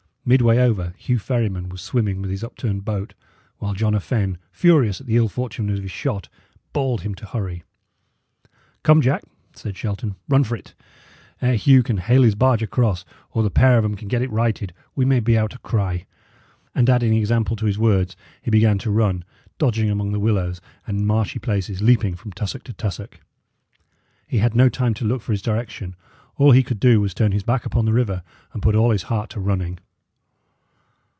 Midway 0.23 0.59
over, 0.59 0.93
Hugh 0.99 1.17
Ferryman 1.17 1.67
was 1.69 1.81
swimming 1.81 2.21
with 2.21 2.29
his 2.29 2.43
upturned 2.43 2.85
boat, 2.85 3.15
while 3.57 3.73
John 3.73 3.95
a 3.95 3.99
Fenne, 3.99 4.37
furious 4.51 5.01
at 5.01 5.07
the 5.07 5.17
ill 5.17 5.27
fortune 5.27 5.67
of 5.71 5.81
his 5.81 5.89
shot, 5.91 6.29
bawled 6.73 6.99
to 6.99 7.07
him 7.07 7.15
to 7.15 7.25
hurry. 7.25 7.63
"Come, 8.83 9.01
Jack," 9.01 9.23
said 9.53 9.75
Shelton, 9.75 10.13
"run 10.29 10.43
for 10.43 10.55
it! 10.55 10.75
Ere 11.41 11.55
Hugh 11.55 11.81
can 11.81 11.97
hale 11.97 12.21
his 12.21 12.35
barge 12.35 12.61
across, 12.61 13.03
or 13.31 13.41
the 13.41 13.49
pair 13.49 13.79
of 13.79 13.83
'em 13.83 13.95
can 13.95 14.07
get 14.07 14.21
it 14.21 14.29
righted, 14.29 14.73
we 14.95 15.05
may 15.05 15.19
be 15.21 15.35
out 15.35 15.53
of 15.55 15.63
cry." 15.63 16.05
And 16.75 16.87
adding 16.87 17.15
example 17.15 17.55
to 17.55 17.65
his 17.65 17.79
words, 17.79 18.15
he 18.43 18.51
began 18.51 18.77
to 18.77 18.91
run, 18.91 19.25
dodging 19.57 19.89
among 19.89 20.11
the 20.11 20.19
willows, 20.19 20.61
and 20.85 20.99
in 20.99 21.07
marshy 21.07 21.39
places 21.39 21.81
leaping 21.81 22.15
from 22.15 22.31
tussock 22.31 22.63
to 22.65 22.73
tussock. 22.73 23.19
He 24.27 24.37
had 24.37 24.53
no 24.55 24.69
time 24.69 24.93
to 24.93 25.03
look 25.03 25.23
for 25.23 25.31
his 25.31 25.41
direction; 25.41 25.95
all 26.37 26.51
he 26.51 26.61
could 26.63 26.79
do 26.79 27.01
was 27.01 27.15
to 27.15 27.23
turn 27.23 27.31
his 27.31 27.43
back 27.43 27.65
upon 27.65 27.85
the 27.85 27.91
river, 27.93 28.21
and 28.53 28.61
put 28.61 28.75
all 28.75 28.91
his 28.91 29.03
heart 29.09 29.31
to 29.31 29.39
running. 29.39 29.79